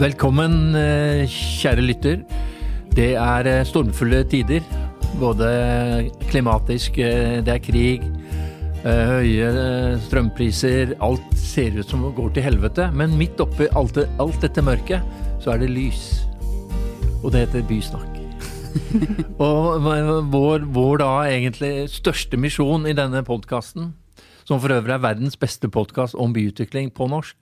[0.00, 2.22] Velkommen, eh, kjære lytter.
[2.96, 4.64] Det er eh, stormfulle tider.
[5.20, 8.06] Både klimatisk, eh, det er krig,
[8.80, 9.50] høye
[10.06, 10.94] strømpriser.
[11.04, 12.88] Alt ser ut som det går til helvete.
[12.96, 15.04] Men midt oppi alt, alt dette mørket,
[15.44, 16.24] så er det lys.
[17.20, 18.16] Og det heter Bysnakk.
[19.50, 19.84] og
[20.32, 23.92] vår, vår, da egentlig største misjon i denne podkasten,
[24.48, 27.36] som for øvrig er verdens beste podkast om byutvikling på norsk,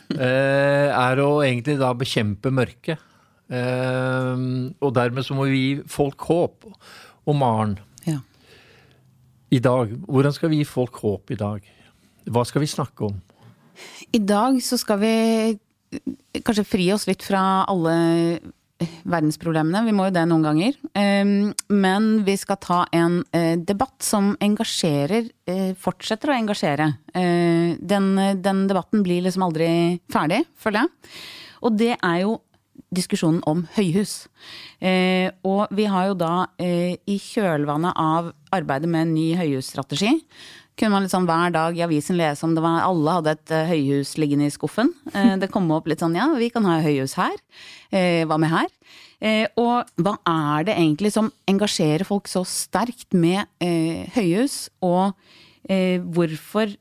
[0.18, 3.00] er å egentlig da bekjempe mørket.
[3.52, 4.44] Eh,
[4.80, 6.68] og dermed så må vi gi folk håp.
[7.28, 7.76] Og Maren,
[8.08, 8.18] ja.
[9.54, 11.68] i dag, hvordan skal vi gi folk håp i dag?
[12.32, 13.20] Hva skal vi snakke om?
[14.12, 15.14] I dag så skal vi
[16.42, 17.94] kanskje fri oss litt fra alle
[19.04, 19.84] verdensproblemene.
[19.86, 20.76] Vi må jo det noen ganger.
[21.72, 26.88] Men vi skal ta en eh, debatt som engasjerer, eh, fortsetter å engasjere.
[27.14, 28.08] Eh, den,
[28.42, 29.68] den debatten blir liksom aldri
[30.12, 31.12] ferdig, føler jeg.
[31.62, 32.40] Og det er jo
[32.92, 34.26] diskusjonen om høyhus.
[35.48, 40.10] Og vi har jo da i kjølvannet av arbeidet med en ny høyhusstrategi
[40.78, 43.68] kunne man sånn hver dag i avisen lese om det var alle hadde et uh,
[43.68, 44.92] høyhus liggende i skuffen.
[45.12, 47.34] Uh, det kom opp litt sånn ja, vi kan ha høyhus her.
[47.92, 48.70] Uh, hva med her?
[49.54, 53.46] og hva er det egentlig som engasjerer folk så sterkt med
[54.16, 54.64] høyhus?
[54.82, 55.14] Og
[56.16, 56.72] hvorfor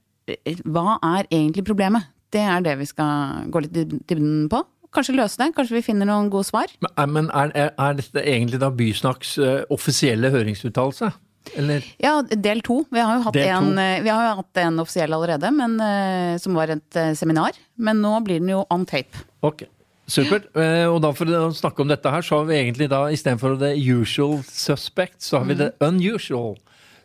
[0.65, 2.09] Hva er egentlig problemet?
[2.33, 4.63] Det er det vi skal gå litt i dybden på.
[4.89, 5.51] Kanskje løse det?
[5.53, 6.73] Kanskje vi finner noen gode svar?
[6.97, 9.37] Men er, er dette egentlig da Bysnakks
[9.69, 11.11] offisielle høringsuttalelse?
[11.57, 11.85] Eller?
[12.01, 12.81] Ja, del to.
[12.91, 16.55] Vi har jo hatt, en, eh, har jo hatt en, offisiell allerede, men, uh, som
[16.57, 17.57] var et uh, seminar.
[17.75, 19.25] Men nå blir den jo on tape.
[19.45, 19.65] Ok,
[20.11, 20.49] Supert.
[20.91, 23.69] Og da for å snakke om dette her, så har vi egentlig da istedenfor the
[23.79, 25.61] usual suspects, så har vi mm.
[25.61, 26.57] the unusual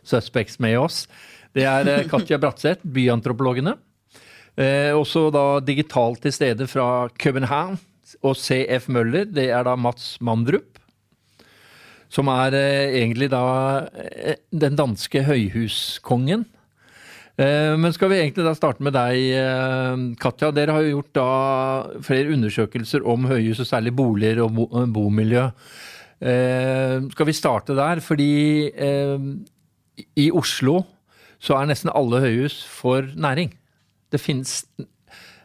[0.03, 1.05] suspects med oss.
[1.55, 3.77] Det er Katja Bratseth, byantropologene.
[4.97, 7.79] også da digitalt til stede fra København.
[8.27, 10.77] Og CF Møller, det er da Mats Mandrup.
[12.13, 13.43] Som er eh, egentlig da
[13.91, 16.45] eh, den danske høyhuskongen.
[17.37, 20.53] Eh, men skal vi egentlig da starte med deg, Katja.
[20.55, 21.29] Dere har jo gjort da
[22.07, 24.55] flere undersøkelser om høyhus, og særlig boliger og
[24.95, 25.49] bomiljø.
[26.17, 27.99] Skal vi starte der?
[28.01, 28.71] Fordi
[30.17, 30.79] i Oslo
[31.37, 33.51] så er nesten alle høyhus for næring.
[34.09, 34.63] Det finnes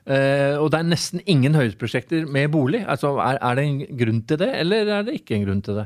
[0.03, 2.81] og det er nesten ingen høyhusprosjekter med bolig.
[2.89, 5.84] Altså, er, det en grunn til det, eller er det ikke en grunn til det?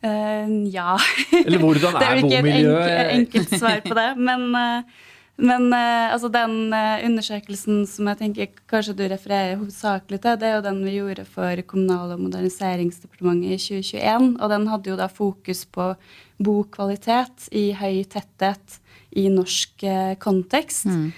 [0.00, 0.96] Uh, ja.
[1.44, 2.40] Eller hvordan er, bomiljøet?
[2.40, 4.08] Det er jo ikke et enkelt svar på det.
[4.16, 5.08] Men, uh,
[5.40, 10.58] men uh, altså den undersøkelsen som jeg tenker kanskje du refererer hovedsakelig til, det er
[10.58, 14.30] jo den vi gjorde for Kommunal- og moderniseringsdepartementet i 2021.
[14.40, 15.92] Og den hadde jo da fokus på
[16.40, 18.80] bokvalitet i høy tetthet
[19.20, 19.82] i norsk
[20.22, 20.86] kontekst.
[20.86, 21.08] Mm.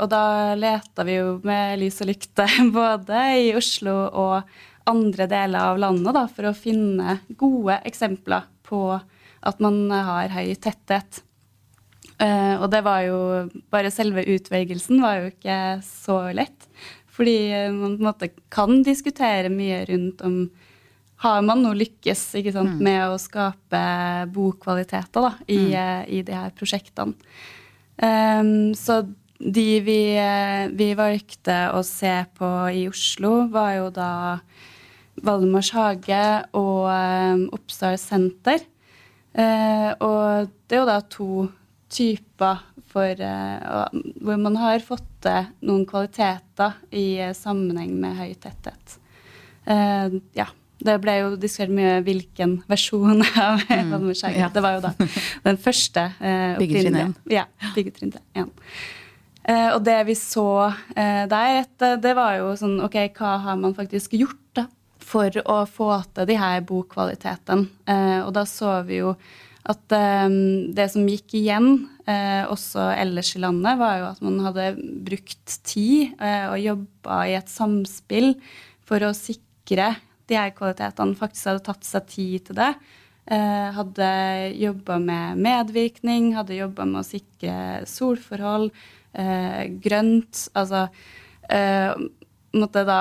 [0.00, 2.46] og da leta vi jo med lys og lykte
[2.78, 4.54] både i Oslo og
[4.88, 8.84] andre deler av landet da, for å finne gode eksempler på
[9.40, 11.22] at man har høy tetthet.
[12.20, 13.18] Uh, og det var jo
[13.72, 16.66] Bare selve utvelgelsen var jo ikke så lett.
[17.10, 17.36] Fordi
[17.72, 20.42] man på en måte kan diskutere mye rundt om
[21.24, 22.84] Har man nå lykkes sant, mm.
[22.84, 23.80] med å skape
[24.32, 25.72] bokvaliteter da, i, mm.
[25.76, 27.16] uh, i de her prosjektene?
[28.00, 29.02] Um, så
[29.40, 30.00] de vi,
[30.76, 34.12] vi, valgte å se på i Oslo, var jo da
[35.26, 36.24] Valdemars hage
[36.56, 38.62] og eh, Oppsal senter.
[39.34, 41.30] Eh, og det er jo da to
[41.90, 48.30] typer for eh, hvor man har fått til noen kvaliteter i uh, sammenheng med høy
[48.40, 48.96] tetthet.
[50.32, 50.46] ja.
[50.80, 53.90] Det ble jo diskutert mye hvilken versjon av mm.
[53.90, 54.40] Valdemars hage.
[54.40, 54.48] Ja.
[54.52, 54.94] Det var jo da
[55.44, 56.06] den første.
[56.24, 57.12] Eh, Byggetrinn 1.
[57.34, 57.44] Ja.
[57.74, 58.48] Byggetrinn 1.
[59.40, 63.60] Uh, og det vi så uh, der, et, det var jo sånn OK, hva har
[63.60, 64.66] man faktisk gjort da,
[65.10, 67.68] for å få til de her bokvalitetene.
[67.90, 69.14] Eh, og da så vi jo
[69.70, 70.28] at eh,
[70.76, 71.72] det som gikk igjen
[72.08, 74.70] eh, også ellers i landet, var jo at man hadde
[75.06, 78.32] brukt tid og jobba i et samspill
[78.86, 79.92] for å sikre
[80.30, 81.18] de her kvalitetene.
[81.18, 82.72] Faktisk hadde tatt seg tid til det.
[83.30, 84.06] Hadde
[84.58, 87.54] jobba med medvirkning, hadde jobba med å sikre
[87.86, 88.72] solforhold,
[89.84, 90.42] grønt.
[90.58, 90.88] Altså
[92.56, 93.00] måtte da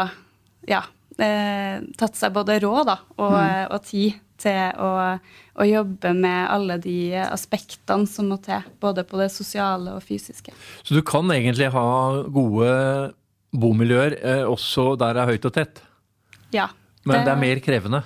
[0.70, 0.84] Ja
[1.24, 3.44] eh, tatt seg både råd da, og, mm.
[3.44, 4.92] Eh, og, tid til å,
[5.60, 10.54] å, jobbe med alle de aspektene som må til, både på det sosiale og fysiske.
[10.88, 11.90] Så du kan egentlig ha
[12.32, 12.70] gode
[13.52, 15.84] bomiljøer eh, også der det er høyt og tett?
[16.56, 16.70] Ja.
[17.04, 18.04] Men det, det er mer krevende?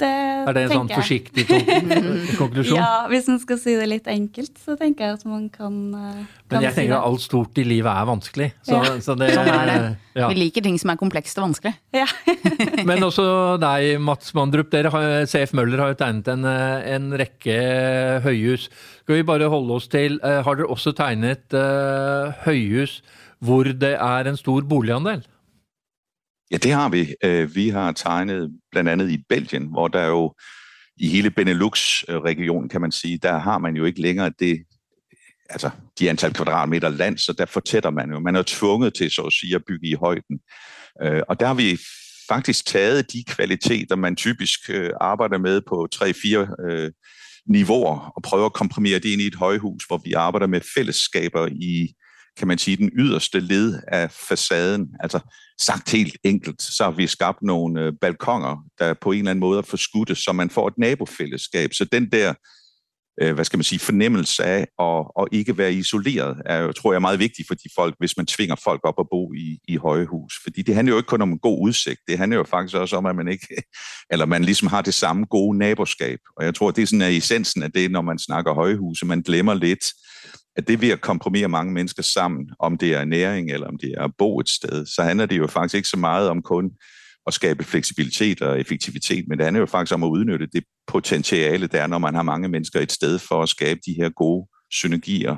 [0.00, 0.08] Det
[0.48, 1.44] Er det en sånn forsiktig
[2.40, 2.78] konklusjon?
[2.80, 6.26] ja, hvis man skal si det litt enkelt, så tenker jeg at man kan, kan
[6.50, 6.98] Men jeg si tenker det.
[6.98, 8.48] at alt stort i livet er vanskelig.
[8.66, 8.94] Så, Ja.
[9.04, 9.76] så det, Sånn er det.
[10.18, 10.28] Ja.
[10.32, 11.74] Vi liker ting som er komplekst og vanskelig.
[11.94, 12.06] Ja.
[12.88, 13.26] Men også
[13.62, 14.70] deg, Mats Mandrup.
[14.72, 17.58] Dere har, CF Møller har jo tegnet en, eh, en rekke
[18.26, 18.68] høyhus.
[19.04, 23.00] Skal vi bare holde oss til eh, Har dere også tegnet uh, høyhus
[23.42, 25.24] hvor det er en stor boligandel?
[26.52, 27.14] Ja, det har vi.
[27.24, 30.34] Øh, Vi har tegnet blandt andet i Belgien, hvor der jo
[30.96, 34.62] i hele Benelux-regionen, kan man sige, der har man jo ikke længere det,
[35.50, 38.18] altså de antal kvadratmeter land, så der fortætter man jo.
[38.18, 40.40] Man er tvunget til, så at sige, at bygge i højden.
[41.02, 41.78] Øh, Og der har vi
[42.28, 46.90] faktisk taget de kvaliteter, man typisk øh, arbejder med på 3-4 øh,
[47.46, 51.46] niveauer, og prøver at komprimere det ind i et højhus, hvor vi arbejder med fællesskaber
[51.46, 51.94] i,
[52.36, 54.88] kan man sige, den yderste led af facaden.
[55.00, 55.20] Altså
[55.60, 59.40] sagt helt enkelt, så har vi skabt nogle øh, balkonger, der på en eller anden
[59.40, 61.74] måde er forskudte, så man får et nabofællesskab.
[61.74, 62.34] Så den der,
[63.22, 66.96] øh, hvad skal man sige, fornemmelse af at, at ikke være isoleret, er tror jeg,
[66.96, 69.76] er meget vigtig for de folk, hvis man tvinger folk op at bo i, i
[69.76, 70.34] høje hus.
[70.42, 72.96] Fordi det handler jo ikke kun om en god udsigt, det handler jo faktisk også
[72.96, 73.46] om, at man ikke,
[74.12, 76.18] eller man ligesom har det samme gode naboskab.
[76.36, 79.22] Og jeg tror, det er sådan at essensen af det, når man snakker højhuse, man
[79.22, 79.84] glemmer lidt,
[80.56, 83.94] at det ved at komprimere mange mennesker sammen, om det er næring eller om det
[83.98, 86.70] er at bo et sted, så handler det jo faktisk ikke så meget om kun
[87.26, 91.66] at skabe fleksibilitet og effektivitet, men det handler jo faktisk om at udnytte det potentiale,
[91.66, 94.48] der er, når man har mange mennesker et sted for at skabe de her gode
[94.70, 95.36] synergier.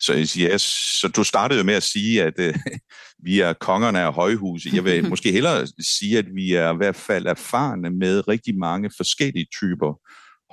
[0.00, 0.62] Så, yes,
[1.00, 2.54] så du startede jo med at sige, at øh,
[3.24, 4.74] vi er kongerne af højhuset.
[4.74, 5.66] Jeg vil måske hellere
[5.98, 10.00] sige, at vi er i hvert fald erfarne med rigtig mange forskellige typer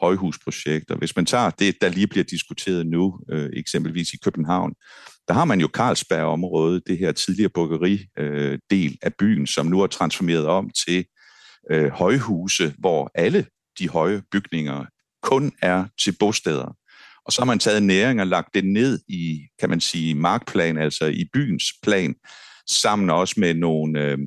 [0.01, 0.95] højhusprojekter.
[0.95, 4.73] Hvis man tager det, der lige bliver diskuteret nu, øh, eksempelvis i København,
[5.27, 8.59] der har man jo Carlsberg-området, det her tidligere bryggeri øh,
[9.01, 11.05] af byen, som nu er transformeret om til
[11.71, 13.45] øh, højhuse, hvor alle
[13.79, 14.85] de høje bygninger
[15.21, 16.77] kun er til bosteder.
[17.25, 20.77] Og så har man taget næring og lagt det ned i, kan man sige, markplan,
[20.77, 22.15] altså i byens plan,
[22.69, 24.17] sammen også med nogle øh,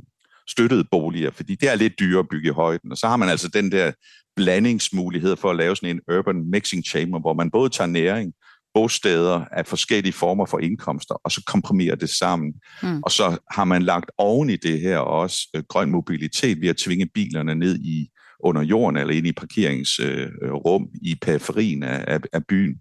[0.48, 2.92] støttede boliger, fordi det er lidt dyrere at bygge i højden.
[2.92, 3.92] Og så har man altså den der
[4.36, 8.32] blandingsmulighed for at lave sådan en urban mixing chamber, hvor man både tager næring,
[8.74, 12.52] bosteder af forskellige former for indkomster, og så komprimerer det sammen.
[12.82, 13.02] Mm.
[13.02, 16.76] Og så har man lagt oven i det her også øh, grøn mobilitet ved at
[16.76, 18.08] tvinge bilerne ned i
[18.40, 22.74] under jorden eller ind i parkeringsrum øh, i periferien af, af, af byen.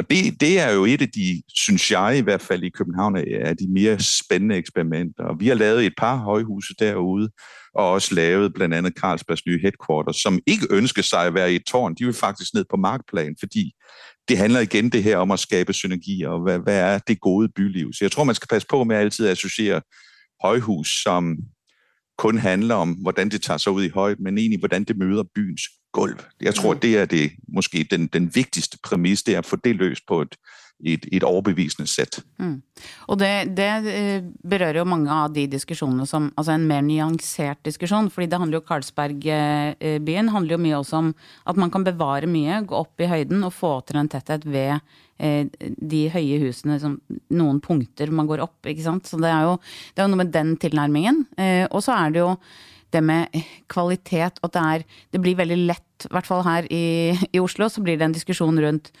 [0.00, 3.16] Og det, det er jo et af de, synes jeg i hvert fald i København,
[3.16, 5.24] er de mere spændende eksperimenter.
[5.24, 7.30] Og vi har lavet et par højhuse derude,
[7.74, 11.56] og også lavet blandt andet Carlsbergs nye headquarters, som ikke ønsker sig at være i
[11.56, 11.94] et tårn.
[11.94, 13.72] De vil faktisk ned på markplan, fordi
[14.28, 17.48] det handler igen det her om at skabe synergier, og hvad, hvad er det gode
[17.56, 17.92] byliv.
[17.92, 19.82] Så jeg tror, man skal passe på med at altid associere
[20.42, 21.36] højhus som
[22.18, 25.24] kun handler om, hvordan det tager sig ud i højt, men egentlig, hvordan det møder
[25.34, 26.24] byens gulv.
[26.40, 29.76] Jeg tror, det er det måske den, den vigtigste præmis, det er at få det
[29.76, 30.36] løst på et,
[30.80, 32.20] et, et overbevisende sæt.
[32.38, 32.62] Mm.
[33.06, 38.10] Og det, det berører jo mange av de diskusjonene som Altså en mer nyansert diskusjon,
[38.10, 41.12] fordi det handler jo Carlsberg-byen handler jo mye også om
[41.46, 44.78] at man kan bevare mye, gå opp i høyden og få til en tetthet ved
[45.18, 46.98] eh, de høye husene, som
[47.34, 49.10] noen punkter man går opp, ikke sant.
[49.10, 49.60] Så det er jo,
[49.92, 51.24] det er jo noe med den tilnærmingen.
[51.36, 52.34] Eh, og så er det jo
[52.94, 53.40] det med
[53.70, 57.68] kvalitet, at det er Det blir veldig lett, i hvert fall her i, i Oslo,
[57.68, 58.92] så blir det en diskusjon rundt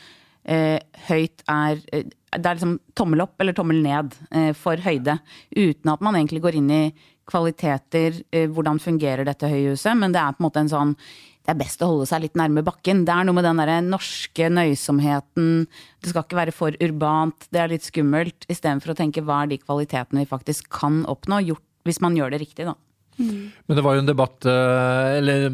[0.44, 5.18] eh, høyt er eh, Det er liksom tommel opp eller tommel ned eh, for høyde.
[5.56, 6.84] Uten at man egentlig går inn i
[7.30, 9.96] kvaliteter, eh, hvordan fungerer dette høyhuset.
[9.98, 10.94] Men det er på en måte en sånn
[11.40, 13.00] det er best å holde seg litt nærme bakken.
[13.08, 15.64] Det er noe med den der norske nøysomheten.
[15.98, 18.44] Det skal ikke være for urbant, det er litt skummelt.
[18.52, 22.34] Istedenfor å tenke hva er de kvalitetene vi faktisk kan oppnå, gjort, hvis man gjør
[22.34, 22.76] det riktig, da.
[23.20, 25.46] Men det var jo en debatt, eh, eller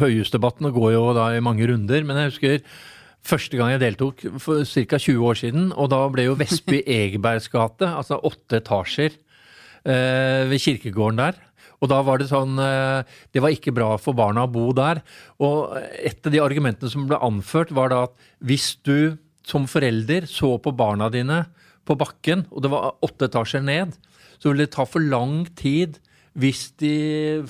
[0.00, 2.74] høyhusdebattene går jo da i mange runder, men jeg husker
[3.22, 4.98] første gang jeg deltok for ca.
[4.98, 10.62] 20 år siden, og da ble jo Vestby Egebergs gate, altså åtte etasjer eh, ved
[10.62, 11.40] kirkegården der.
[11.82, 13.02] Og da var det sånn eh,
[13.34, 15.00] Det var ikke bra for barna å bo der.
[15.42, 18.14] Og et av de argumentene som ble anført, var da at
[18.46, 21.42] hvis du som forelder så på barna dine
[21.88, 23.96] på bakken, og det var åtte etasjer ned,
[24.38, 25.98] så ville det ta for lang tid
[26.38, 26.94] hvis de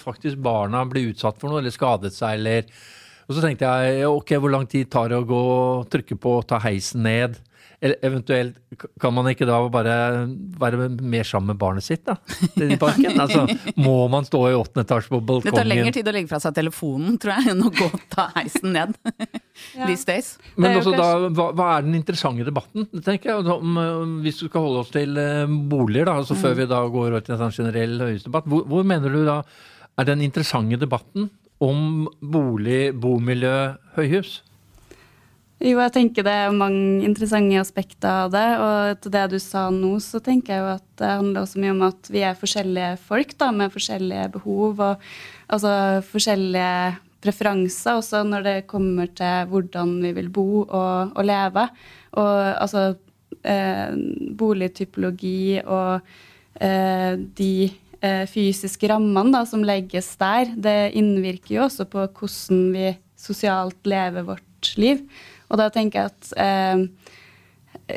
[0.00, 2.66] faktisk barna ble utsatt for noe, eller skadet seg, eller
[3.28, 6.38] Og så tenkte jeg ok, hvor lang tid tar det å gå og trykke på
[6.40, 7.38] og ta heisen ned?
[7.82, 8.58] Eller eventuelt
[9.02, 9.94] kan man ikke da bare
[10.60, 12.14] være mer sammen med barnet sitt, da?
[12.54, 13.18] I parken?
[13.18, 13.42] Altså,
[13.82, 15.48] må man stå i åttende etasje på balkongen?
[15.50, 18.04] Det tar lengre tid å legge fra seg telefonen, tror jeg, enn å gå og
[18.12, 18.94] ta heisen ned.
[19.76, 19.84] Ja.
[19.84, 20.28] These days.
[20.56, 23.44] Men også da, hva, hva er den interessante debatten, tenker jeg?
[23.52, 26.80] Om, eh, hvis du skal holde oss til eh, boliger, da, altså før vi da
[26.88, 29.36] går over til en sånn generell høyhusdebatt, hvor, hvor mener du da
[30.00, 31.28] er den interessante debatten
[31.62, 33.54] om bolig, bomiljø,
[33.98, 34.38] høyhus?
[35.62, 38.46] Jo, jeg tenker det er mange interessante aspekter av det.
[38.58, 41.74] Og til det du sa nå, så tenker jeg jo at det handler også mye
[41.76, 45.06] om at vi er forskjellige folk da, med forskjellige behov og
[45.52, 51.68] altså forskjellige preferanser også når det kommer til hvordan vi vil bo og, og leve.
[52.18, 52.96] Og altså
[53.46, 53.94] eh,
[54.38, 56.00] boligtypologi og
[56.58, 57.52] eh, de
[58.02, 63.86] eh, fysiske rammene da, som legges der, det innvirker jo også på hvordan vi sosialt
[63.86, 65.06] lever vårt liv.
[65.52, 66.86] Og da tenker jeg at eh,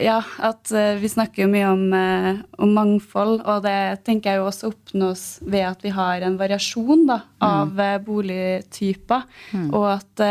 [0.01, 4.41] ja, at uh, vi snakker jo mye om, uh, om, mangfold, og det tenker jeg
[4.41, 8.05] jo også oppnås ved at vi har en variasjon da, av mm.
[8.07, 9.27] boligtyper.
[9.55, 9.67] Mm.
[9.75, 10.25] Og at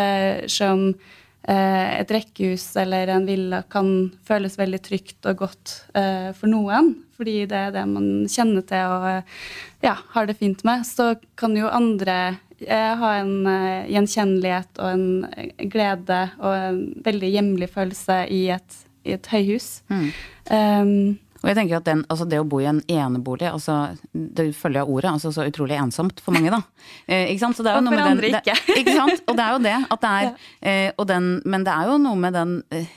[0.50, 0.88] selv om
[1.44, 3.88] et rekkehus eller en villa kan
[4.24, 6.88] føles veldig trygt og godt for noen,
[7.18, 11.52] fordi det er det man kjenner til og ja, har det fint med, så kan
[11.58, 12.38] jo andre
[12.68, 13.32] ha en
[13.90, 19.68] gjenkjennelighet og en glede og en veldig hjemlig følelse i et i et høyhus.
[19.92, 20.08] Mm.
[20.48, 20.90] Um,
[21.44, 24.80] og jeg tenker at den, altså Det å bo i en enebolig, altså, det følger
[24.80, 26.62] av ordet, altså så utrolig ensomt for mange, da.
[27.04, 27.58] Eh, ikke sant?
[27.60, 28.54] Og for andre den, ikke.
[28.56, 29.24] Det, ikke sant?
[29.28, 29.74] Og det er jo det.
[29.92, 30.28] At det er,
[30.64, 30.76] ja.
[30.94, 32.88] eh, den, men det er jo noe med den eh,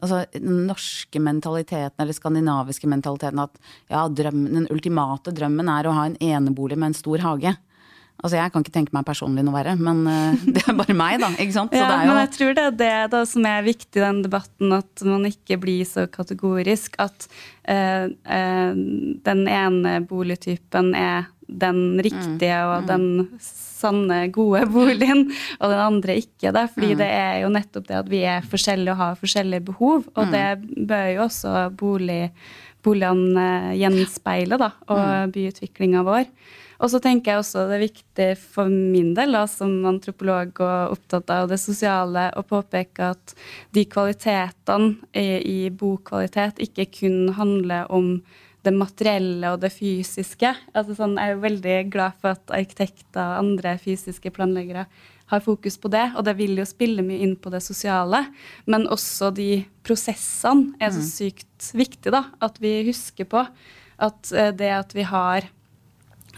[0.00, 3.60] altså, den norske mentaliteten, eller skandinaviske mentaliteten, at
[3.92, 7.52] ja, drømmen, den ultimate drømmen er å ha en enebolig med en stor hage.
[8.22, 11.18] Altså Jeg kan ikke tenke meg personlig noe verre, men uh, det er bare meg,
[11.22, 11.32] da.
[11.42, 11.74] ikke sant?
[11.74, 12.12] ja, jo...
[12.12, 15.26] men jeg tror det er det da, som er viktig i den debatten, at man
[15.26, 17.00] ikke blir så kategorisk.
[17.02, 17.26] At
[17.66, 18.70] uh, uh,
[19.26, 22.70] den ene boligtypen er den riktige mm.
[22.70, 22.88] og mm.
[22.88, 25.26] den sanne, gode boligen,
[25.58, 26.54] og den andre ikke.
[26.54, 26.66] Da.
[26.70, 26.98] Fordi mm.
[27.02, 30.34] det er jo nettopp det at vi er forskjellige og har forskjellige behov, og mm.
[30.36, 32.22] det bør jo også bolig,
[32.86, 35.34] boligene gjenspeile, da, og mm.
[35.34, 36.26] byutviklinga vår.
[36.82, 40.96] Og så tenker jeg også det er viktig for min del da, som antropolog og
[40.96, 43.34] opptatt av det sosiale, å påpeke at
[43.74, 48.16] de kvalitetene i, i bokvalitet ikke kun handler om
[48.66, 50.52] det materielle og det fysiske.
[50.74, 54.86] Altså sånn, jeg er jo veldig glad for at arkitekter og andre fysiske planleggere
[55.32, 58.26] har fokus på det, og det vil jo spille mye inn på det sosiale.
[58.66, 61.08] Men også de prosessene er så mm.
[61.08, 62.26] sykt viktige, da.
[62.42, 63.46] At vi husker på
[64.02, 65.48] at eh, det at vi har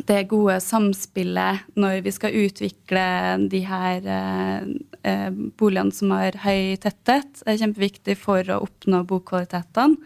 [0.03, 3.05] det gode samspillet når vi skal utvikle
[3.51, 4.69] de her eh,
[5.07, 10.01] eh, boligene som har høy tetthet, er kjempeviktig for å oppnå bokvalitetene.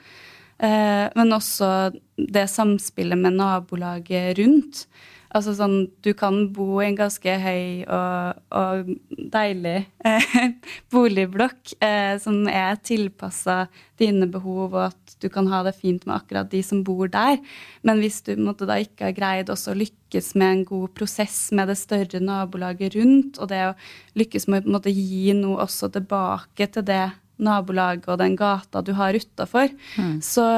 [0.59, 1.71] Eh, men også
[2.19, 4.85] det samspillet med nabolaget rundt.
[5.29, 8.93] Altså sånn, du kan bo i en ganske høy og, og
[9.35, 9.77] deilig
[10.09, 10.29] eh,
[10.95, 13.67] boligblokk eh, som er tilpassa
[14.01, 17.37] dine behov, og at du kan ha det fint med akkurat de som bor der.
[17.85, 21.39] Men hvis du måtte, da ikke har greid også å lykkes med en god prosess
[21.53, 23.77] med det større nabolaget rundt, og det å
[24.19, 27.05] lykkes med å gi noe også tilbake til det
[27.43, 30.17] nabolaget og den gata du har utafor, mm.
[30.25, 30.49] så,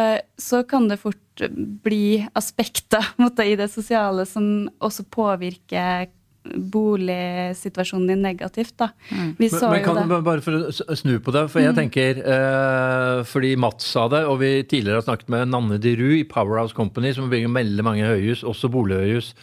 [0.41, 1.45] så, kan det fort
[1.85, 6.11] bli aspekter måtte, i det sosiale som også påvirker
[6.41, 8.73] boligsituasjonen din negativt.
[8.81, 8.89] da.
[9.11, 9.35] Mm.
[9.39, 10.21] Vi så men, men kan jo det.
[10.25, 11.79] Bare for å snu på det, for jeg mm.
[11.83, 16.23] tenker eh, Fordi Mats sa det, og vi tidligere har snakket med Nanne de Rue
[16.23, 19.35] i Powerhouse Company, som bygger veldig mange høyhus, også bolighøyhus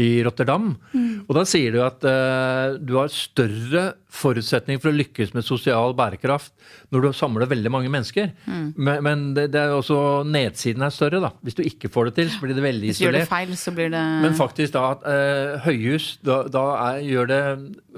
[0.00, 0.70] i Rotterdam.
[0.94, 1.24] Mm.
[1.26, 5.92] Og da sier du at uh, du har større forutsetning for å lykkes med sosial
[5.96, 6.52] bærekraft
[6.92, 8.30] når du samler veldig mange mennesker.
[8.46, 8.66] Mm.
[8.76, 11.32] Men, men det, det, er også nedsiden er større, da.
[11.44, 13.28] Hvis du ikke får det til, så blir det veldig isolert.
[13.32, 17.42] Feil, så blir det Men faktisk da uh, høyhus da, da er, gjør det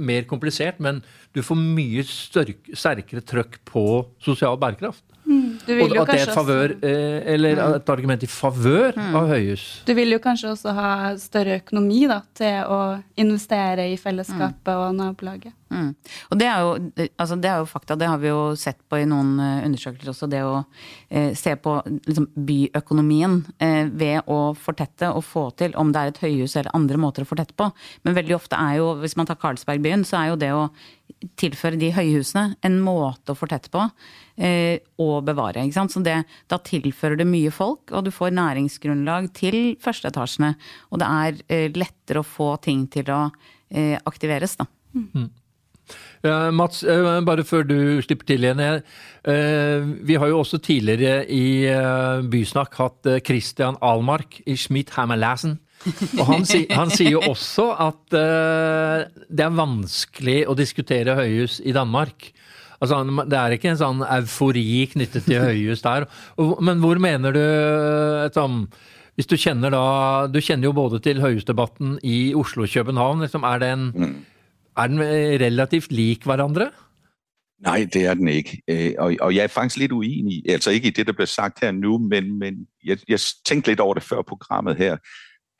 [0.02, 1.02] mer komplisert, men
[1.34, 3.84] du får mye sterkere trøkk på
[4.22, 5.04] sosial bærekraft.
[5.34, 5.80] Mm.
[5.84, 7.76] Og at det er et, favør, eh, eller mm.
[7.80, 9.18] et argument i favør mm.
[9.18, 9.66] av høyhus.
[9.88, 12.80] Du vil jo kanskje også ha større økonomi da, til å
[13.20, 14.80] investere i fellesskapet mm.
[14.80, 15.56] og nabolaget.
[15.74, 15.90] Mm.
[16.30, 19.00] Og det er, jo, altså det er, jo, fakta, det har vi jo sett på
[19.00, 20.28] i noen eh, undersøkelser også.
[20.30, 20.56] Det å
[21.08, 21.76] eh, se på
[22.06, 26.74] liksom, byøkonomien eh, ved å fortette og få til, om det er et høyhus eller
[26.76, 27.70] andre måter å fortette på.
[28.06, 30.68] Men veldig ofte er jo, hvis man tar Karlsbergbyen, så er jo det å
[31.40, 33.82] tilføre de høyhusene en måte å fortette på
[34.36, 35.64] eh, og bevare.
[35.64, 35.94] ikke sant?
[35.94, 40.54] Så det, Da tilfører det mye folk, og du får næringsgrunnlag til førsteetasjene.
[40.90, 43.22] Og det er eh, lettere å få ting til å
[43.70, 44.68] eh, aktiveres, da.
[44.94, 45.30] Mm.
[46.24, 48.62] Uh, Mats, uh, bare før du slipper til igjen.
[49.28, 51.68] Uh, vi har jo også tidligere i
[52.32, 55.58] Bysnakk hatt Christian Almark i Schmidt Hammerlassen.
[56.18, 61.74] Og han, si, han, sier jo også at det er vanskelig å diskutere høyhus i
[61.76, 62.30] Danmark.
[62.80, 66.08] Altså, det er ikke en sånn eufori knyttet til høyhus der.
[66.64, 67.44] Men hvor mener du
[68.34, 68.66] sånn
[69.14, 73.20] hvis du kjenner da Du kjenner jo både til høyhusdebatten i Oslo og København.
[73.22, 74.14] Liksom, er det en mm
[74.76, 75.00] er den
[75.40, 76.70] relativt lik hverandre?
[77.66, 78.62] Nej, det er den ikke.
[78.68, 81.60] Øh, og, og jeg er faktisk litt uenig, altså ikke i det, der ble sagt
[81.60, 84.96] her nå, men, men jeg, jeg tenkte litt over det før programmet her.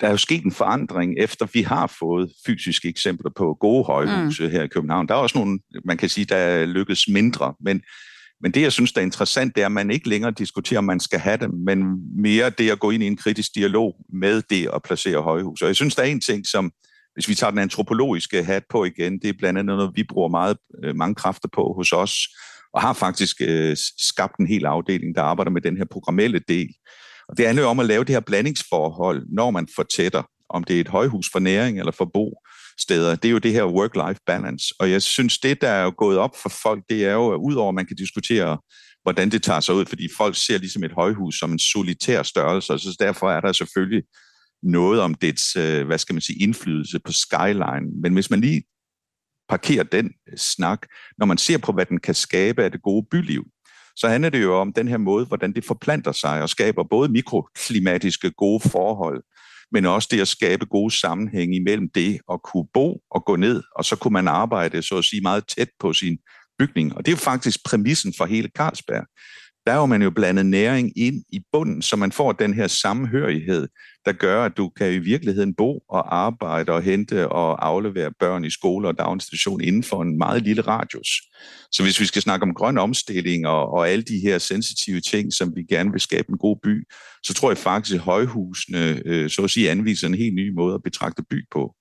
[0.01, 4.45] Der er jo sket en forandring, efter vi har fået fysiske eksempler på gode højhuse
[4.45, 4.51] mm.
[4.51, 5.09] her i København.
[5.09, 7.83] Der er også nogle, man kan sige, der er lykkedes mindre, men,
[8.41, 10.85] men det, jeg synes, der er interessant, det er, at man ikke længere diskuterer, om
[10.85, 11.85] man skal have dem, men
[12.23, 15.63] mere det at gå ind i en kritisk dialog med det at placere højhus.
[15.63, 16.73] Og jeg synes, der er en ting, som,
[17.15, 20.29] hvis vi tager den antropologiske hat på igen, det er blandt andet noget, vi bruger
[20.29, 22.15] meget, øh, mange kræfter på hos os,
[22.75, 26.69] og har faktisk øh, skabt en hel afdeling, der arbejder med den her programmelle del.
[27.28, 30.76] Og det handler jo om at lave det her blandingsforhold, når man fortætter, om det
[30.76, 32.35] er et højhus for næring eller for bo
[32.81, 33.14] steder.
[33.14, 34.75] Det er jo det her work-life balance.
[34.78, 37.38] Og jeg synes, det, der er jo gået op for folk, det er jo, at
[37.38, 38.59] udover at man kan diskutere,
[39.02, 42.73] hvordan det tager sig ud, fordi folk ser ligesom et højhus som en solitær størrelse,
[42.73, 44.02] og så derfor er der selvfølgelig
[44.62, 48.00] noget om dets, øh, hvad skal man sige, indflydelse på skyline.
[48.02, 48.62] Men hvis man lige
[49.49, 50.87] parkerer den snak,
[51.19, 53.45] når man ser på, hvad den kan skabe af det gode byliv,
[53.97, 57.13] så handler det jo om den her måde, hvordan det forplanter sig og skaber både
[57.13, 59.23] mikroklimatiske gode forhold,
[59.73, 63.63] men også det at skabe gode sammenhæng imellem det at kunne bo og gå ned,
[63.77, 66.19] og så kunne man arbejde, så at sige, meget tæt på sin
[66.59, 66.97] bygning.
[66.97, 69.07] Og det er jo faktisk præmissen for hele Carlsberg
[69.66, 72.66] der er jo man jo blandet næring ind i bunden, så man får den her
[72.66, 73.68] samhørighed,
[74.04, 78.44] der gør, at du kan i virkeligheden bo og arbejde og hente og aflevere børn
[78.44, 81.09] i skole og daginstitution inden for en meget lille radius.
[81.73, 85.33] Så hvis vi skal snakke om grøn omstilling og, og alle de her sensitive ting,
[85.33, 86.88] som vi gerne vil skabe en god by,
[87.23, 90.75] så tror jeg faktisk, at højhusene øh, så at sige anviser en helt ny måde
[90.75, 91.75] at betragte by på.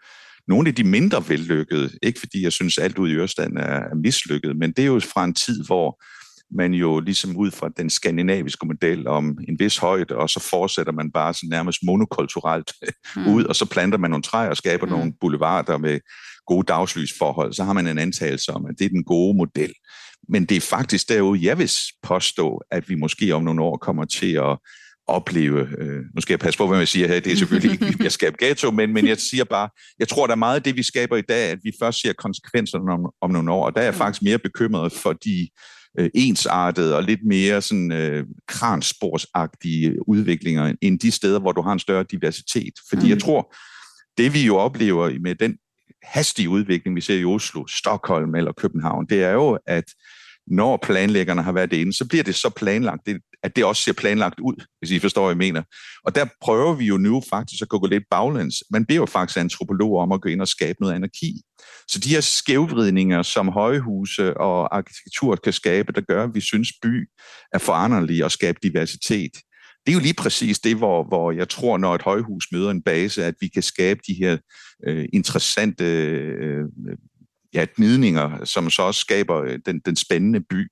[0.47, 4.57] Nogle af de mindre vellykkede, ikke fordi jeg synes alt ud i Ørestaden er mislykket,
[4.57, 6.03] men det er jo fra en tid, hvor
[6.51, 10.93] man jo ligesom ud fra den skandinaviske model om en vis højde, og så fortsætter
[10.93, 12.71] man bare sådan nærmest monokulturelt
[13.15, 13.27] mm.
[13.27, 14.91] ud, og så planter man nogle træer og skaber mm.
[14.91, 15.99] nogle boulevarder med
[16.47, 19.73] gode dagslysforhold, så har man en antagelse om, at det er den gode model.
[20.29, 21.71] Men det er faktisk derude, jeg vil
[22.03, 24.57] påstå, at vi måske om nogle år kommer til at
[25.07, 28.03] opleve, øh, nu skal jeg passe på, hvad jeg siger her, det er selvfølgelig ikke,
[28.03, 30.75] jeg skaber ghetto, men, men jeg siger bare, jeg tror, der er meget af det,
[30.75, 33.81] vi skaber i dag, at vi først ser konsekvenserne om, om nogle år, og der
[33.81, 33.97] er jeg mm.
[33.97, 35.49] faktisk mere bekymret for de
[35.99, 41.73] øh, ensartede og lidt mere sådan øh, kransporsagtige udviklinger end de steder, hvor du har
[41.73, 42.73] en større diversitet.
[42.89, 43.09] Fordi mm.
[43.09, 43.55] jeg tror,
[44.17, 45.57] det vi jo oplever med den
[46.03, 49.85] hastige udvikling, vi ser i Oslo, Stockholm eller København, det er jo, at
[50.47, 53.09] når planlæggerne har været inde, så bliver det så planlagt,
[53.43, 55.63] at det også ser planlagt ud, hvis I forstår, hvad jeg mener.
[56.05, 58.55] Og der prøver vi jo nu faktisk at gå lidt baglæns.
[58.71, 61.41] Man beder jo faktisk antropologer om at gå ind og skabe noget anarki.
[61.87, 66.69] Så de her skævvridninger, som højhuse og arkitektur kan skabe, der gør, at vi synes,
[66.83, 67.09] by
[67.53, 69.31] er foranderlig og skaber diversitet,
[69.85, 72.81] det er jo lige præcis det, hvor, hvor jeg tror, når et højhus møder en
[72.81, 74.37] base, at vi kan skabe de her
[74.87, 76.65] øh, interessante øh,
[77.53, 80.67] ja, gnidninger, som så også skaber øh, den, den spændende by.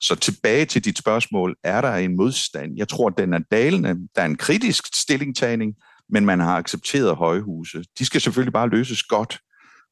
[0.00, 2.72] Så tilbage til dit spørgsmål, er der en modstand?
[2.76, 3.96] Jeg tror, den er dalende.
[4.14, 5.74] Der er en kritisk stillingtagning,
[6.08, 7.84] men man har accepteret højhuse.
[7.98, 9.38] De skal selvfølgelig bare løses godt.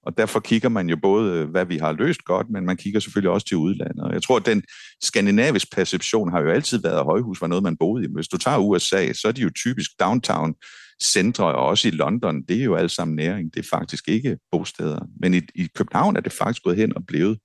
[0.06, 3.00] Og derfor kigger man jo både, øh, hvad vi har løst godt, men man kigger
[3.00, 4.12] selvfølgelig også til udlandet.
[4.12, 4.62] Jeg tror, at den
[5.02, 8.08] skandinaviske perception har jo altid været, at højhus var noget, man boede i.
[8.14, 10.54] Hvis du tager USA, så er de jo typisk downtown
[11.02, 13.54] centre, og også i London, det er jo alt sammen næring.
[13.54, 15.00] Det er faktisk ikke bosteder.
[15.20, 17.38] Men i, i København er det faktisk gået hen og blevet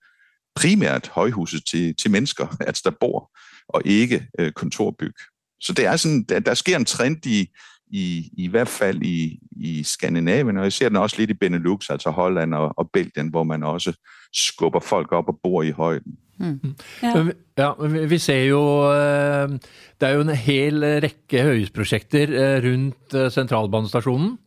[0.55, 3.31] primært højhuset til, til mennesker, altså der bor,
[3.69, 5.13] og ikke øh, kontorbyg.
[5.61, 7.47] Så det er sådan, der, der sker en trend i,
[7.89, 11.89] i, i hvert fald i, i Skandinavien, og jeg ser den også lidt i Benelux,
[11.89, 13.93] altså Holland og, og Belgien, hvor man også
[14.33, 16.17] skubber folk op og bor i højden.
[16.37, 16.75] Mm.
[17.01, 17.25] Ja.
[17.57, 17.71] ja,
[18.05, 18.61] vi ser jo
[18.93, 19.49] øh,
[19.97, 24.37] Det er jo en hel rekke høyhusprosjekter øh, rundt øh, sentralbanestasjonen.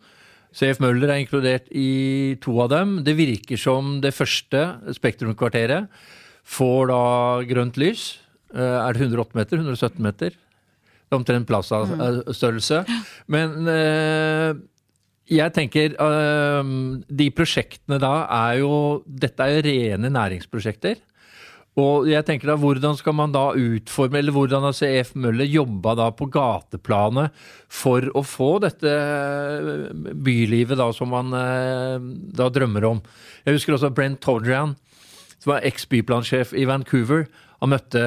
[0.55, 3.00] CF Møller er inkludert i to av dem.
[3.07, 5.87] Det virker som det første, Spektrumkvarteret,
[6.44, 7.03] får da
[7.46, 8.20] grønt lys.
[8.55, 9.57] Er det 108 meter?
[9.62, 10.35] 117 meter?
[11.14, 12.84] Omtrent Plaza-størrelse.
[13.32, 14.52] Men eh,
[15.30, 16.72] jeg tenker eh,
[17.22, 18.72] De prosjektene da er jo
[19.06, 21.00] Dette er jo rene næringsprosjekter.
[21.78, 25.94] Og jeg tenker da, Hvordan skal man da utforme, eller hvordan har CF Møller jobba
[25.98, 27.36] da på gateplanet
[27.70, 28.90] for å få dette
[30.18, 33.02] bylivet da som man eh, da drømmer om?
[33.46, 34.74] Jeg husker også Brent Todrian,
[35.38, 37.28] som var eks-byplansjef i Vancouver.
[37.60, 38.02] Han møtte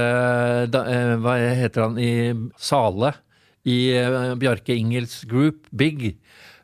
[0.73, 2.13] da, eh, Hva heter han i
[2.57, 3.13] Sale?
[3.63, 6.17] I eh, Bjarke Ingels group, Big.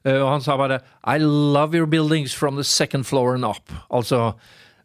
[0.03, 3.71] Eh, og han sa bare I love your buildings from the second floor and up.
[3.89, 4.33] Altså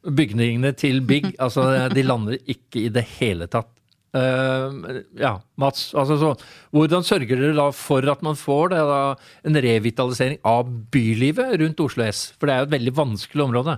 [0.04, 1.32] bygningene til Big.
[1.44, 3.70] altså De lander ikke i det hele tatt.
[4.14, 5.88] Uh, ja, Mats.
[5.98, 6.28] altså så,
[6.70, 8.98] Hvordan sørger dere da for at man får det, da,
[9.42, 12.28] en revitalisering av bylivet rundt Oslo S?
[12.38, 13.74] For det er jo et veldig vanskelig område.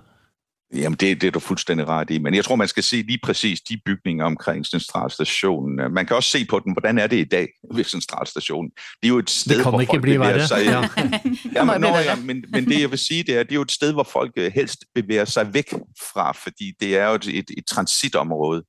[0.74, 2.18] Jamen, det, det er du fuldstændig ret i.
[2.18, 5.92] Men jeg tror, man skal se lige præcis de bygninger omkring Centralstationen.
[5.94, 8.70] Man kan også se på den, hvordan er det i dag ved Centralstationen.
[8.70, 10.64] Det er jo et sted, det hvor ikke folk blive bevæger sig.
[10.64, 10.88] Ja.
[11.54, 13.62] Ja, men, nå, ja, men, men det jeg vil sige, det er, det er jo
[13.62, 15.74] et sted, hvor folk øh, helst bevæger sig væk
[16.12, 18.62] fra, fordi det er jo et, et, et transitområde.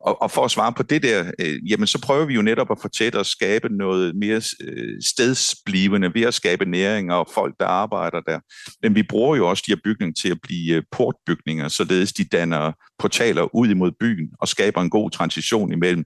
[0.00, 2.70] Og, og for at svare på det der, øh, jamen så prøver vi jo netop
[2.70, 7.66] at fortætte og skabe noget mere øh, stedsblivende ved at skabe næring og folk, der
[7.66, 8.40] arbejder der.
[8.82, 12.24] Men vi bruger jo også de her bygninger til at blive øh, portbygninger, således de
[12.24, 16.04] danner portaler ud imod byen og skaber en god transition imellem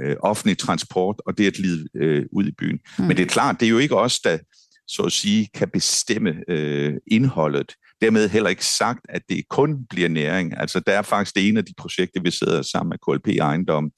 [0.00, 2.78] øh, offentlig transport og det at lide øh, ud i byen.
[2.98, 3.04] Mm.
[3.04, 4.38] Men det er klart, det er jo ikke os, der
[4.88, 7.74] så at sige, kan bestemme øh, indholdet.
[8.02, 10.60] Dermed heller ikke sagt, at det kun bliver næring.
[10.60, 13.90] Altså, der er faktisk det ene af de projekter, vi sidder sammen med KLP Ejendom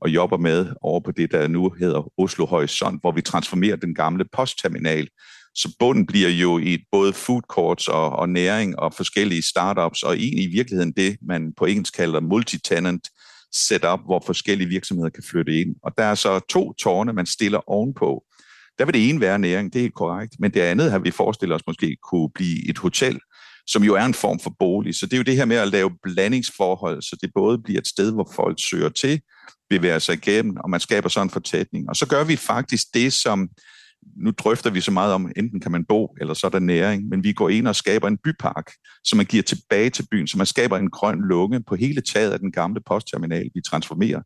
[0.00, 3.94] og jobber med over på det, der nu hedder Oslo Horizont, hvor vi transformerer den
[3.94, 5.08] gamle postterminal.
[5.54, 10.16] Så bunden bliver jo i både food courts og, og næring og forskellige startups, og
[10.16, 13.08] egentlig i virkeligheden det, man på engelsk kalder multitenant
[13.52, 15.76] setup, hvor forskellige virksomheder kan flytte ind.
[15.82, 18.24] Og der er så to tårne, man stiller ovenpå.
[18.78, 21.54] Der vil det ene være næring, det er korrekt, men det andet har vi forestillet
[21.54, 23.20] os måske kunne blive et hotel,
[23.68, 24.94] som jo er en form for bolig.
[24.94, 27.86] Så det er jo det her med at lave blandingsforhold, så det både bliver et
[27.86, 29.20] sted, hvor folk søger til,
[29.70, 31.88] bevæger sig igennem, og man skaber sådan en fortætning.
[31.88, 33.48] Og så gør vi faktisk det, som
[34.16, 37.08] nu drøfter vi så meget om, enten kan man bo, eller så er der næring,
[37.08, 38.72] men vi går ind og skaber en bypark,
[39.04, 42.32] som man giver tilbage til byen, så man skaber en grøn lunge på hele taget
[42.32, 44.22] af den gamle postterminal, vi transformerer.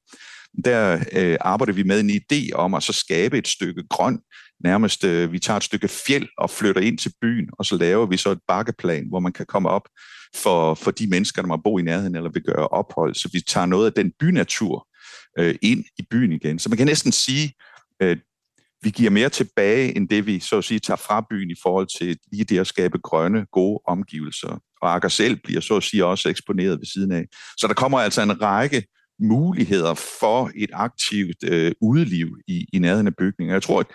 [0.64, 4.18] Der øh, arbejder vi med en idé om at så skabe et stykke grøn,
[4.64, 8.06] nærmest øh, vi tager et stykke fjeld og flytter ind til byen, og så laver
[8.06, 9.88] vi så et bakkeplan, hvor man kan komme op
[10.36, 13.14] for, for de mennesker, der må bo i nærheden eller vil gøre ophold.
[13.14, 14.88] Så vi tager noget af den bynatur
[15.38, 16.58] øh, ind i byen igen.
[16.58, 17.52] Så man kan næsten sige,
[18.02, 18.16] øh,
[18.82, 21.98] vi giver mere tilbage, end det vi så at sige tager fra byen i forhold
[21.98, 24.58] til lige det at skabe grønne, gode omgivelser.
[24.82, 27.24] Og Akker selv bliver så at sige også eksponeret ved siden af.
[27.56, 28.84] Så der kommer altså en række
[29.20, 33.54] muligheder for et aktivt øh, udeliv i, i nærheden af bygninger.
[33.54, 33.86] Jeg tror, at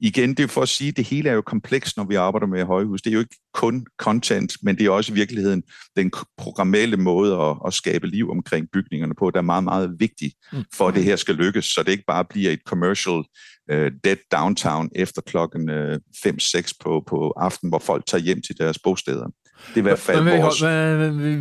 [0.00, 2.46] igen, det er for at sige, at det hele er jo komplekst, når vi arbejder
[2.46, 3.02] med højhus.
[3.02, 5.62] Det er jo ikke kun content, men det er også i virkeligheden
[5.96, 10.32] den programmelle måde at, at skabe liv omkring bygningerne på, der er meget, meget vigtig
[10.74, 13.24] for, at det her skal lykkes, så det ikke bare bliver et commercial
[13.72, 15.94] uh, dead downtown efter klokken uh,
[16.26, 19.26] 5-6 på, på aften, hvor folk tager hjem til deres bosteder.
[19.74, 20.58] Vi, har,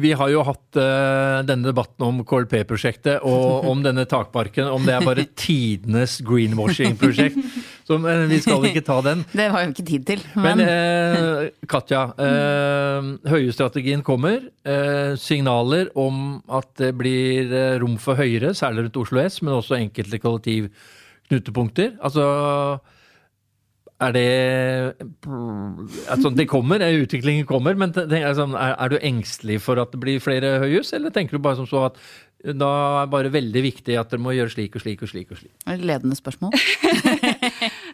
[0.02, 4.96] vi har jo hatt uh, denne debatten om KLP-prosjektet og om denne takparken, om det
[4.96, 7.38] er bare tidenes greenwashing-prosjekt.
[7.86, 9.22] Så men vi skal ikke ta den.
[9.40, 10.26] Det var jo ikke tid til.
[10.36, 12.08] Men Men, uh, Katja,
[13.30, 14.42] Høyestrategien kommer.
[15.22, 17.52] Signaler om at det blir
[17.84, 21.96] rom for Høyre, særlig rundt Oslo S, men også enkelte kollektivknutepunkter.
[22.02, 22.26] Altså
[24.02, 24.28] er det
[26.12, 29.92] altså, Det kommer, eh, utviklingen kommer, men tenk, altså, er, er du engstelig for at
[29.92, 32.02] det blir flere høyhus, eller tenker du bare som så at
[32.46, 35.32] da er det bare veldig viktig at dere må gjøre slik og slik og slik?
[35.32, 35.54] og slik?
[35.82, 36.54] ledende spørsmål.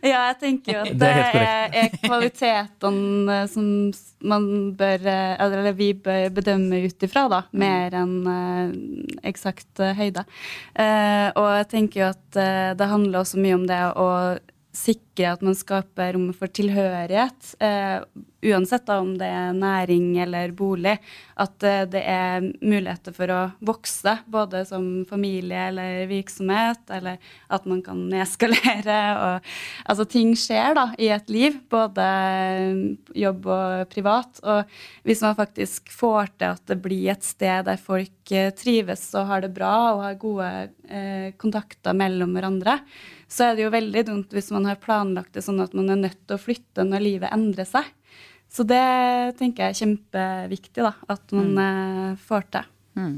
[0.02, 3.66] Ja, jeg tenker jo at Det er helt er, er kvalitetene eh, som
[4.26, 8.74] man bør eh, Eller vi bør bedømme ut ifra, da, mer enn uh,
[9.30, 10.24] eksakt eh, høyde.
[10.74, 14.08] Uh, og jeg tenker jo at uh, det handler også mye om det å
[14.76, 18.04] sikre at man skaper rom for tilhørighet, eh,
[18.42, 20.96] uansett da om det er næring eller bolig,
[21.42, 27.68] at eh, det er muligheter for å vokse, både som familie eller virksomhet, eller at
[27.70, 29.00] man kan eskalere.
[29.26, 29.52] Og,
[29.86, 32.08] altså ting skjer da i et liv, både
[33.18, 34.42] jobb og privat.
[34.42, 39.10] Og hvis man faktisk får til at det blir et sted der folk eh, trives
[39.18, 40.52] og har det bra og har gode
[40.90, 42.80] eh, kontakter mellom hverandre,
[43.32, 46.02] så er det jo veldig dumt hvis man har planlagt det sånn at man er
[46.02, 47.88] nødt til å flytte når livet endrer seg.
[48.52, 48.84] Så det
[49.40, 52.22] tenker jeg er kjempeviktig, da, at man mm.
[52.28, 52.70] får til.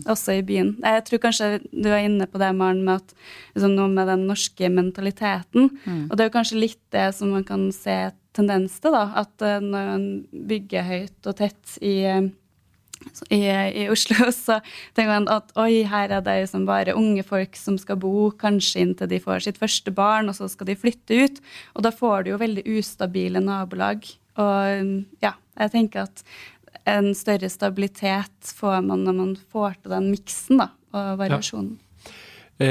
[0.05, 0.75] Også i byen.
[0.85, 3.15] Jeg tror kanskje du er inne på det, Maren, med at
[3.55, 5.71] liksom, noe med den norske mentaliteten.
[6.05, 7.97] Og det er jo kanskje litt det som man kan se
[8.37, 9.07] tendens til, da.
[9.23, 10.07] At eh, når man
[10.51, 12.31] bygger høyt og tett i eh,
[13.35, 13.41] i,
[13.83, 14.59] i Oslo, så
[14.95, 18.85] tenker man at oi, her er det liksom bare unge folk som skal bo, kanskje
[18.85, 21.41] inntil de får sitt første barn, og så skal de flytte ut.
[21.75, 24.07] Og da får du jo veldig ustabile nabolag.
[24.37, 26.23] Og ja, jeg tenker at
[26.89, 31.77] en større stabilitet får man når man får til den miksen, da, og variasjonen.
[32.59, 32.67] Ja.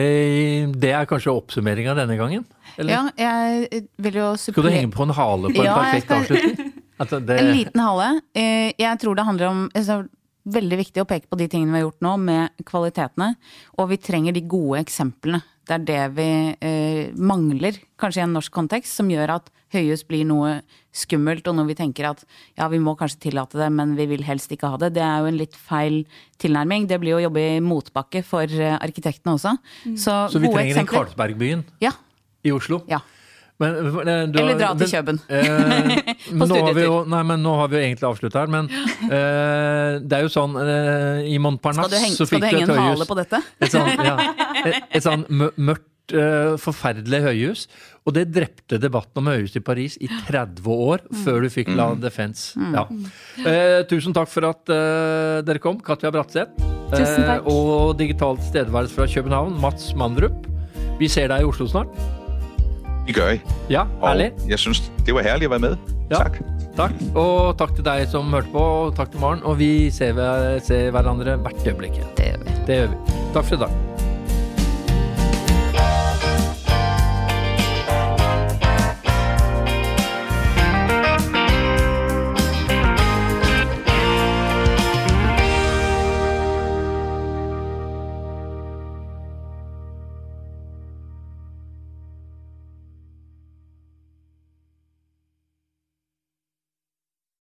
[0.82, 2.44] det er kanskje oppsummeringa denne gangen?
[2.78, 2.92] Eller?
[2.92, 6.22] Ja, jeg vil jo Skal du henge på en hale på en Ja, perfekt skal-
[6.22, 6.72] avslutning?
[7.02, 8.20] At det, En liten hale.
[8.34, 9.96] Eh, Jeg tror det handler om altså,
[10.44, 13.34] veldig viktig å peke på de tingene vi har gjort nå, med kvalitetene.
[13.78, 15.42] Og vi trenger de gode eksemplene.
[15.62, 16.28] Det er det vi
[16.58, 20.56] eh, mangler, kanskje i en norsk kontekst, som gjør at høyhus blir noe
[20.92, 22.24] skummelt, og når vi tenker at
[22.58, 24.90] ja, vi må kanskje tillate det, men vi vil helst ikke ha det.
[24.98, 26.02] Det er jo en litt feil
[26.42, 26.88] tilnærming.
[26.90, 29.54] Det blir jo å jobbe i motbakke for eh, arkitektene også.
[29.94, 30.98] Så, Så vi gode trenger en eksempler.
[30.98, 31.94] Karlsbergbyen Ja.
[32.44, 32.82] i Oslo?
[32.90, 33.00] ja.
[33.60, 33.76] Men,
[34.08, 35.20] eh, du Eller dra til Køben Kjøben.
[35.28, 38.68] Eh, nå har jo, nei, men nå har vi jo egentlig avslutta her, men
[39.18, 42.60] eh, det er jo sånn eh, I Montparnasse du henge, så skal fikk du du
[42.64, 43.42] henge en hale på dette?
[43.62, 44.18] Et sånn, ja,
[44.66, 47.66] et, et sånn mørkt, eh, forferdelig høyhus.
[48.02, 51.92] Og det drepte debatten om høyhus i Paris i 30 år, før du fikk La
[51.94, 52.58] Defense.
[52.74, 52.88] Ja.
[53.46, 56.56] Eh, tusen takk for at eh, dere kom, Katja Bratseth.
[56.92, 57.46] Tusen takk.
[57.48, 60.50] og digital tilstedeværelse fra København, Mats Mandrup.
[60.98, 61.94] Vi ser deg i Oslo snart.
[63.06, 63.40] Det gjør I.
[63.72, 65.94] Ja, Og jeg synes, det var herlig å være med.
[66.10, 66.22] Ja.
[66.22, 66.40] takk.
[66.76, 66.92] Takk.
[67.18, 69.42] Og takk til deg som hørte på, og takk til Maren.
[69.44, 70.16] Og vi ser,
[70.64, 72.00] ser hverandre hvert øyeblikk.
[72.16, 72.58] Det gjør vi.
[72.68, 73.16] Det gjør vi.
[73.34, 73.91] Takk for i dag.